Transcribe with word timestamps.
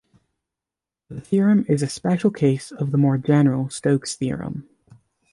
The 1.09 1.21
theorem 1.21 1.63
is 1.69 1.83
a 1.83 1.87
special 1.87 2.31
case 2.31 2.71
of 2.71 2.89
the 2.89 2.97
more 2.97 3.19
general 3.19 3.69
Stokes' 3.69 4.15
theorem. 4.15 4.67